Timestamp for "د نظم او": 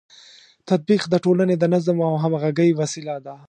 1.59-2.13